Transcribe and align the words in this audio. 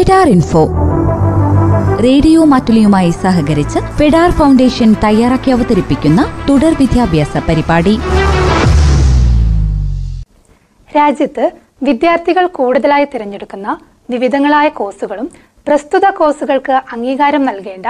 ഫെഡാർ 0.00 0.28
info. 0.28 0.60
Radio 2.04 2.44
മാറ്റുലിയുമായി 2.44 3.10
സഹകരിച്ച് 3.22 3.78
ഫെഡാർ 3.78 4.30
foundation 4.30 4.94
തയ്യാറാക്കി 5.04 5.50
അവതരിപ്പിക്കുന്ന 5.50 6.20
തുടർ 6.48 6.72
വിദ്യാഭ്യാസ 6.78 7.32
പരിപാടി. 7.48 7.94
രാജ്യത്ത് 10.96 11.44
വിദ്യാർത്ഥികൾ 11.82 12.46
കൂടുതലായി 12.46 13.06
തിരഞ്ഞെടുക്കുന്ന 13.14 13.78
വിവിധങ്ങളായ 14.10 14.68
കോഴ്സുകളും 14.68 15.30
പ്രസ്തുത 15.66 16.10
കോഴ്സുകൾക്ക് 16.10 16.72
അംഗീകാരം 16.72 17.44
നൽകേണ്ട 17.44 17.86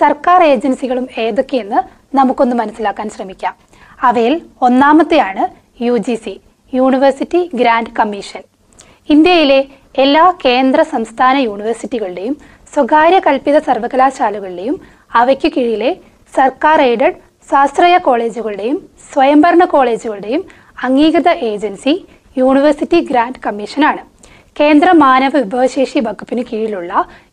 സർക്കാർ 0.00 0.42
ഏജൻസികളും 0.42 1.08
ഏതൊക്കെയെന്ന് 1.18 1.80
നമുക്കൊന്ന് 2.16 2.56
മനസ്സിലാക്കാൻ 2.56 3.10
ശ്രമിക്കാം. 3.10 3.54
അവയിൽ 4.00 4.40
ഒന്നാമത്തെയാണ് 4.62 5.46
U 5.84 5.96
G 6.08 6.14
C 6.14 6.40
university 6.74 7.50
grant 7.54 7.96
commission. 7.98 8.44
ഇന്ത്യയിലെ 9.10 9.60
എല്ലാ 10.02 10.22
കേന്ദ്ര 10.44 10.80
സംസ്ഥാന 10.92 11.36
യൂണിവേഴ്സിറ്റികളുടെയും 11.48 12.34
സ്വകാര്യ 12.72 13.18
കൽപ്പിത 13.26 13.56
സർവകലാശാലകളുടെയും 13.66 14.76
അവയ്ക്കു 15.20 15.48
കീഴിലെ 15.56 15.90
സർക്കാർ 16.34 16.78
എയ്ഡഡ് 16.86 17.18
സ്വാശ്രയ 17.50 17.96
കോളേജുകളുടെയും 18.06 18.78
സ്വയംഭരണ 19.10 19.64
കോളേജുകളുടെയും 19.74 20.42
അംഗീകൃത 20.86 21.30
ഏജൻസി 21.50 21.94
യൂണിവേഴ്സിറ്റി 22.40 22.98
ഗ്രാന്റ് 23.10 23.42
കമ്മീഷനാണ്. 23.46 24.02
കേന്ദ്ര 24.60 24.88
മാനവ 25.04 25.34
വിഭവശേഷി 25.44 26.00
വകുപ്പിന് 26.08 26.42
കീഴിലുള്ള 26.48 26.92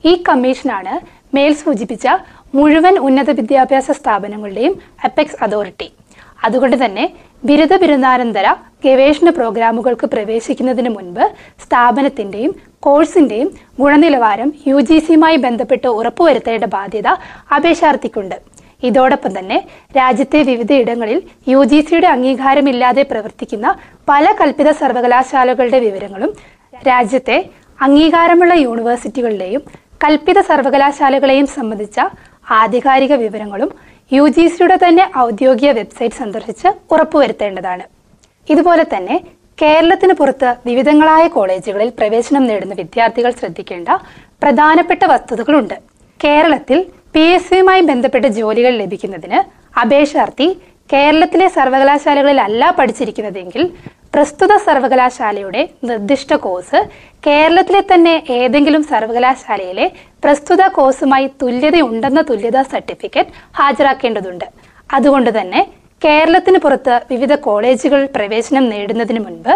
ഈ 0.09 0.13
കമ്മീഷനാണ് 0.29 0.93
മേൽ 1.35 1.53
സൂചിപ്പിച്ച 1.63 2.07
മുഴുവൻ 2.55 2.95
ഉന്നത 3.07 3.29
വിദ്യാഭ്യാസ 3.39 3.91
സ്ഥാപനങ്ങളുടെയും 3.99 4.73
അപ്പെക്സ് 5.07 5.39
അതോറിറ്റി. 5.45 5.89
അതുകൊണ്ട് 6.45 6.77
തന്നെ 6.83 7.05
ബിരുദ 7.43 7.73
ബിരുദാനന്തര 7.81 8.47
ഗവേഷണ 8.83 9.29
പ്രോഗ്രാമുകൾക്ക് 9.29 10.07
പ്രവേശിക്കുന്നതിന് 10.07 10.89
മുൻപ് 10.89 11.23
സ്ഥാപനത്തിന്റെയും 11.63 12.51
കോഴ്സിന്റെയും 12.79 13.49
ഗുണനിലവാരം 13.79 14.49
യു 14.69 14.77
ജി 14.79 14.97
സിയുമായി 14.99 15.37
ബന്ധപ്പെട്ട് 15.37 15.87
ഉറപ്പുവരുത്തേണ്ട 15.87 16.65
ബാധ്യത 16.75 17.09
അപേക്ഷാർത്ഥിക്കുണ്ട്. 17.57 18.37
ഇതോടൊപ്പം 18.83 19.31
തന്നെ 19.39 19.57
രാജ്യത്തെ 19.97 20.39
വിവിധയിടങ്ങളിൽ 20.43 21.19
യു 21.47 21.59
ജി 21.63 21.79
സിയുടെ 21.81 22.07
അംഗീകാരമില്ലാതെ 22.07 23.03
പ്രവർത്തിക്കുന്ന 23.11 23.67
പല 24.07 24.25
കൽപ്പിത 24.39 24.71
സർവകലാശാലകളുടെ 24.71 25.79
വിവരങ്ങളും 25.79 26.31
രാജ്യത്തെ 26.87 27.37
അംഗീകാരമുള്ള 27.79 28.53
യൂണിവേഴ്സിറ്റികളുടെയും 28.65 29.61
കൽപ്പിത 30.03 30.39
സർവകലാശാലകളെയും 30.41 31.47
സംബന്ധിച്ച 31.57 31.99
ആധികാരിക 32.51 33.13
വിവരങ്ങളും 33.15 33.69
യു 34.15 34.23
ജി 34.35 34.43
സിയുടെ 34.53 34.75
തന്നെ 34.83 35.03
ഔദ്യോഗിക 35.25 35.69
വെബ്സൈറ്റ് 35.77 36.17
സന്ദർശിച്ച് 36.21 36.69
ഉറപ്പുവരുത്തേണ്ടതാണ്. 36.93 37.83
ഇതുപോലെ 38.47 38.83
തന്നെ 38.93 39.15
കേരളത്തിന് 39.61 40.13
പുറത്ത് 40.19 40.49
വിവിധങ്ങളായ 40.69 41.23
കോളേജുകളിൽ 41.35 41.89
പ്രവേശനം 41.99 42.43
നേടുന്ന 42.49 42.73
വിദ്യാർത്ഥികൾ 42.81 43.31
ശ്രദ്ധിക്കേണ്ട 43.39 43.89
പ്രധാനപ്പെട്ട 44.43 45.03
വസ്തുതകളുണ്ട്. 45.13 45.77
കേരളത്തിൽ 46.19 46.79
പി 47.15 47.23
എസ് 47.35 47.49
സിയുമായി 47.49 47.83
ബന്ധപ്പെട്ട 47.91 48.25
ജോലികൾ 48.39 48.73
ലഭിക്കുന്നതിന് 48.81 49.39
അപേക്ഷാർത്ഥി 49.83 50.47
കേരളത്തിലെ 50.93 51.47
സർവകലാശാലകളിലല്ല 51.57 52.63
പഠിച്ചിരിക്കുന്നതെങ്കിൽ 52.79 53.63
പ്രസ്തുത 54.13 54.53
സർവകലാശാലയുടെ 54.65 55.61
നിർദ്ദിഷ്ട 55.89 56.33
കോഴ്സ് 56.45 56.79
കേരളത്തിലെ 57.27 57.81
തന്നെ 57.91 58.15
ഏതെങ്കിലും 58.37 58.83
സർവകലാശാലയിലെ 58.89 59.85
പ്രസ്തുത 60.23 60.63
കോഴ്സുമായി 60.77 61.27
തുല്യതയുണ്ടെന്ന 61.41 62.21
തുല്യതാ 62.29 62.63
സർട്ടിഫിക്കറ്റ് 62.73 63.33
ഹാജരാക്കേണ്ടതുണ്ട്. 63.59 64.47
അതുകൊണ്ട് 64.89 65.31
തന്നെ 65.37 65.61
കേരളത്തിന് 66.01 66.59
പുറത്ത് 66.65 66.95
വിവിധ 67.11 67.33
കോളേജുകൾ 67.47 68.01
പ്രവേശനം 68.15 68.65
നേടുന്നതിന് 68.73 69.21
മുൻപ് 69.25 69.53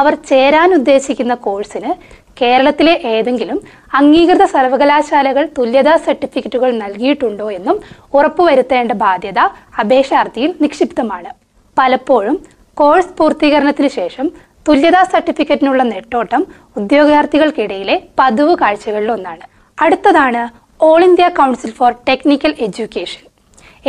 അവർ 0.00 0.14
ചേരാൻ 0.30 0.68
ഉദ്ദേശിക്കുന്ന 0.78 1.34
കോഴ്സിന് 1.46 1.92
കേരളത്തിലെ 2.40 2.94
ഏതെങ്കിലും 3.14 3.58
അംഗീകൃത 4.00 4.44
സർവകലാശാലകൾ 4.56 5.44
തുല്യതാ 5.56 5.94
സർട്ടിഫിക്കറ്റുകൾ 6.04 6.70
നൽകിയിട്ടുണ്ടോ 6.82 7.46
എന്നും 7.58 7.78
ഉറപ്പുവരുത്തേണ്ട 8.18 8.92
ബാധ്യത 9.04 9.40
അപേക്ഷാർത്ഥിയിൽ 9.82 10.52
നിക്ഷിപ്തമാണ്. 10.64 11.30
പലപ്പോഴും 11.76 12.36
കോഴ്സ് 12.78 13.14
പൂർത്തീകരണത്തിന് 13.18 13.90
ശേഷം 13.98 14.26
തുല്യതാ 14.66 15.02
സർട്ടിഫിക്കറ്റിനുള്ള 15.12 15.82
നെട്ടോട്ടം 15.92 16.42
ഉദ്യോഗാർത്ഥികൾക്കിടയിലെ 16.76 17.96
പതിവ് 18.18 18.54
കാഴ്ചകളിൽ 18.62 19.10
ഒന്നാണ് 19.14 19.44
അടുത്തതാണ് 19.78 20.42
all 20.80 21.00
India 21.06 21.26
council 21.38 21.72
for 21.78 21.92
technical 22.08 22.52
education 22.66 23.22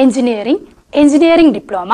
engineering 0.03 0.63
engineering 0.93 1.55
diploma 1.57 1.91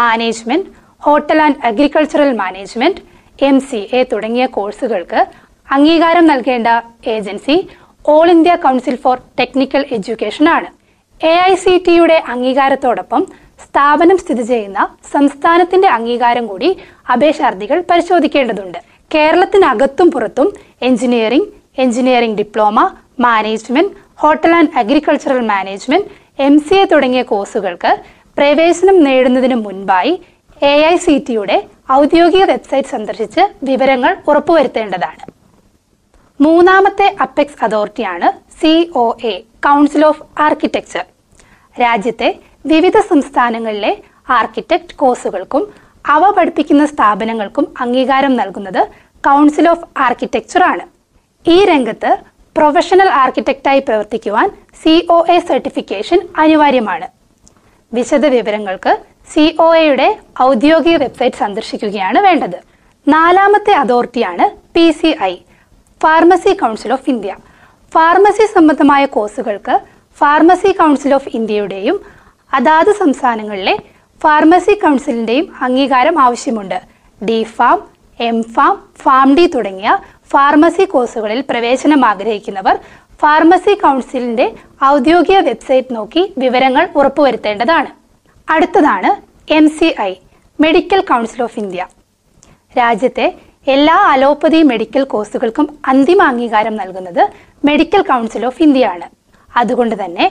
management 0.00 0.68
hotel 1.02 1.40
and 1.46 1.60
agricultural 1.68 2.30
management 2.42 3.02
M 3.38 3.56
C 3.68 3.80
A 3.98 4.02
തുടങ്ങിയ 4.12 4.44
കോഴ്സുകൾക്ക് 4.56 5.20
അംഗീകാരം 5.68 6.24
നൽകേണ്ട 6.32 6.68
agency 7.14 7.56
all 8.04 8.26
India 8.34 8.52
council 8.64 8.96
for 9.04 9.16
technical 9.40 9.82
education 9.96 10.46
ആണ്. 10.56 10.68
എ 11.20 11.34
ഐ 11.50 11.54
സി 11.62 11.72
ടിയുടെ 11.86 12.16
അംഗീകാരത്തോടൊപ്പം 12.34 13.22
സ്ഥാപനം 13.64 14.18
സ്ഥിതി 14.18 14.42
ചെയ്യുന്ന 14.42 14.80
സംസ്ഥാനത്തിന്റെ 15.12 15.88
അംഗീകാരം 15.88 16.46
കൂടി 16.46 16.68
അപേക്ഷാർത്ഥികൾ 17.12 17.84
പരിശോധിക്കേണ്ടതുണ്ട്. 17.90 18.78
കേരളത്തിനകത്തും 19.14 20.10
പുറത്തും 20.10 20.48
engineering 20.82 21.48
engineering 21.78 22.38
diploma 22.38 22.78
management 23.20 23.94
hotel 24.22 24.52
and 24.58 24.78
agricultural 24.80 25.40
management 25.46 26.08
M 26.46 26.54
C 26.66 26.74
A 26.74 26.84
തുടങ്ങിയ 26.84 27.22
കോഴ്സുകൾക്ക് 27.22 27.90
പ്രവേശനം 28.38 28.96
നേടുന്നതിന് 29.04 29.54
മുൻപായി 29.54 30.12
എ 30.62 30.74
ഐ 30.92 30.96
സി 30.96 31.14
ടിയുടെ 31.28 31.56
ഔദ്യോഗിക 31.92 32.44
വെബ്സൈറ്റ് 32.44 32.88
സന്ദർശിച്ച് 32.88 33.42
വിവരങ്ങൾ 33.64 34.16
ഉറപ്പുവരുത്തേണ്ടതാണ്. 34.28 35.24
മൂന്നാമത്തെ 36.40 37.16
apex 37.20 37.64
അതോറിറ്റിയാണ് 37.64 38.28
C 38.60 38.72
O 39.04 39.06
A 39.32 39.34
council 39.66 40.04
of 40.10 40.22
architecture. 40.46 41.04
രാജ്യത്തെ 41.76 42.28
വിവിധ 42.70 42.98
സംസ്ഥാനങ്ങളിലെ 43.10 43.90
ആർക്കിടെക്ട് 44.36 44.96
കോഴ്സുകൾക്കും 45.00 45.62
അവ 46.14 46.22
പഠിപ്പിക്കുന്ന 46.36 46.84
സ്ഥാപനങ്ങൾക്കും 46.92 47.66
അംഗീകാരം 47.84 48.32
നൽകുന്നത് 48.40 48.82
കൗൺസിൽ 49.26 49.66
ഓഫ് 49.72 49.86
ആർക്കിടെക്ചർ 50.06 50.62
ആണ്. 50.72 50.84
ഈ 51.46 51.56
രംഗത്ത് 51.70 52.10
പ്രൊഫഷണൽ 52.56 53.08
ആർക്കിടെക്റ്റായി 53.22 53.80
പ്രവർത്തിക്കുവാൻ 53.88 54.46
സി 54.82 54.94
ഒ 55.16 55.18
എ 55.34 55.36
സർട്ടിഫിക്കേഷൻ 55.48 56.18
അനിവാര്യമാണ്. 56.42 57.06
വിശദ 57.92 58.26
വിവരങ്ങൾക്ക് 58.36 58.92
സി 59.32 59.44
ഒ 59.66 59.68
എയുടെ 59.82 60.08
ഔദ്യോഗിക 60.48 60.96
വെബ്സൈറ്റ് 61.04 61.40
സന്ദർശിക്കുകയാണ് 61.42 62.18
വേണ്ടത്. 62.26 62.58
നാലാമത്തെ 63.06 63.74
അതോറിറ്റിയാണ് 63.82 64.44
P 64.74 64.86
C 65.00 65.10
I 65.30 65.34
pharmacy 66.00 66.52
council 66.62 66.92
of 66.96 67.08
India 67.14 67.32
pharmacy 67.92 68.46
സംബന്ധമായ 68.56 69.02
കോഴ്സുകൾക്ക് 69.16 69.74
ഫാർമസി 70.18 70.70
കൗൺസിൽ 70.80 71.12
ഓഫ് 71.18 71.30
ഇന്ത്യയുടെയും 71.38 71.96
അതാത് 72.52 72.90
സംസ്ഥാനങ്ങളിലെ 73.00 73.74
ഫാർമസി 74.22 74.74
കൗൺസിലിന്റെയും 74.82 75.46
അംഗീകാരം 75.66 76.16
ആവശ്യമുണ്ട്. 76.26 76.78
D 77.20 77.38
pharm 77.56 77.78
M 78.28 78.42
pharm 78.54 78.74
pharm 79.02 79.34
D 79.34 79.46
തുടങ്ങിയ 79.54 79.88
ഫാർമസി 80.32 80.84
കോഴ്സുകളിൽ 80.84 81.40
പ്രവേശനം 81.50 82.04
ആഗ്രഹിക്കുന്നവർ 82.10 82.76
ഫാർമസി 83.22 83.74
കൗൺസിലിന്റെ 83.82 84.46
ഔദ്യോഗിക 84.84 85.38
വെബ്സൈറ്റ് 85.48 85.94
നോക്കി 85.96 86.22
വിവരങ്ങൾ 86.38 86.84
ഉറപ്പുവരുത്തേണ്ടതാണ്. 86.98 87.90
അടുത്തതാണ് 88.48 89.10
M 89.58 89.66
C 89.78 89.88
I 90.00 90.12
medical 90.60 91.00
council 91.10 91.42
of 91.42 91.58
India. 91.58 91.82
രാജ്യത്തെ 92.78 93.26
എല്ലാ 93.74 93.94
അലോപ്പതി 94.12 94.62
മെഡിക്കൽ 94.62 95.04
കോഴ്സുകൾക്കും 95.12 95.66
അന്തിമ 95.92 96.20
അംഗീകാരം 96.32 96.74
നൽകുന്നത് 96.76 97.22
മെഡിക്കൽ 97.64 98.02
കൗൺസിൽ 98.10 98.46
ഓഫ് 98.46 98.62
ഇന്ത്യയാണ്. 98.62 99.06
അതുകൊണ്ട് 99.56 100.04
തന്നെ 100.04 100.26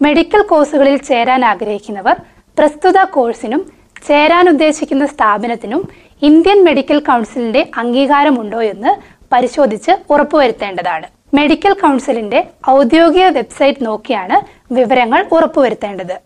മെഡിക്കൽ 0.00 0.42
കോഴ്സുകളിൽ 0.42 0.96
ചേരാൻ 1.08 1.44
ആഗ്രഹിക്കുന്നവർ 1.44 2.16
പ്രസ്തുത 2.58 2.98
കോഴ്സിനും 3.14 3.62
ചേരാൻ 4.06 4.48
ഉദ്ദേശിക്കുന്ന 4.48 5.06
സ്ഥാപനത്തിനും 5.06 5.82
ഇന്ത്യൻ 6.22 6.64
മെഡിക്കൽ 6.64 6.98
കൗൺസിലിന്റെ 6.98 7.62
അംഗീകാരമുണ്ടോ 7.82 8.60
എന്ന് 8.72 8.92
പരിശോധിച്ച് 9.32 9.92
ഉറപ്പുവരുത്തേണ്ടതാണ്. 10.10 11.06
മെഡിക്കൽ 11.34 11.72
കൗൺസിലിന്റെ 11.72 12.40
ഔദ്യോഗിക 12.70 13.26
വെബ്സൈറ്റ് 13.38 13.86
നോക്കിയാണ് 13.86 14.36
വിവരങ്ങൾ 14.74 15.20
ഉറപ്പുവരുത്തേണ്ടത്. 15.36 16.16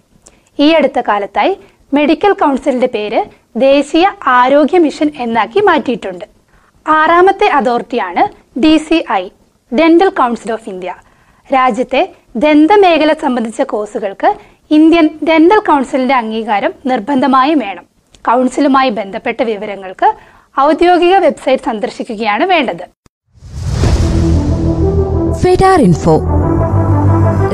ഈ 0.59 0.69
അടുത്ത 0.79 1.01
കാലത്തായി 1.09 1.53
മെഡിക്കൽ 1.95 2.33
കൗൺസിലിന്റെ 2.33 2.87
പേര് 2.87 3.21
ദേശീയ 3.57 4.07
ആരോഗ്യ 4.27 4.79
മിഷൻ 4.79 5.09
എന്നാക്കി 5.25 5.61
മാറ്റിയിട്ടുണ്ട്. 5.69 6.25
ആറാമത്തെ 6.87 7.47
അതോറിറ്റിയാണ് 7.59 8.23
D 8.61 8.75
C 8.87 8.99
I 9.13 9.25
dental 9.73 10.11
council 10.21 10.53
of 10.53 10.69
India. 10.69 10.91
രാജ്യത്തെ 11.51 12.03
ദന്തമേഖല 12.37 13.13
സംബന്ധിച്ച 13.13 13.63
കോഴ്സുകൾക്ക് 13.63 14.35
ഇന്ത്യൻ 14.71 15.11
ഡെന്റൽ 15.29 15.59
കൗൺസിലിന്റെ 15.59 16.15
അംഗീകാരം 16.15 16.73
നിർബന്ധമായും 16.87 17.59
വേണം. 17.59 17.85
കൗൺസിലുമായി 18.27 18.91
ബന്ധപ്പെട്ട 18.91 19.43
വിവരങ്ങൾക്ക് 19.43 20.15
ഔദ്യോഗിക 20.61 21.17
വെബ്സൈറ്റ് 21.17 21.63
സന്ദർശിക്കുകയാണ് 21.63 22.45
വേണ്ടത്. 22.45 22.85
ഫെഡാർ 25.43 25.81
ഇൻഫോ 25.81 26.21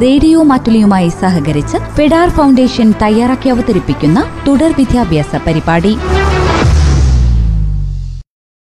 റേഡിയോ 0.03 0.43
മാറ്റുലിയുമായി 0.43 1.09
സഹകരിച്ച് 1.09 1.77
ഫെഡാർ 1.77 2.29
ഫൗണ്ടേഷൻ 2.29 2.95
തയ്യാറാക്കി 3.03 3.49
അവതരിപ്പിക്കുന്ന 3.49 4.45
തുടർ 4.49 4.75
വിദ്യാഭ്യാസ 4.79 5.37
പരിപാടി. 5.47 5.97